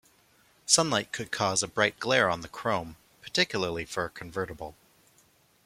Sunlight 0.65 1.11
could 1.11 1.31
cause 1.31 1.61
a 1.61 1.67
bright 1.67 1.99
glare 1.99 2.27
on 2.27 2.41
the 2.41 2.47
chrome, 2.49 2.95
particularly 3.21 3.85
for 3.85 4.05
a 4.05 4.09
convertible. 4.09 4.75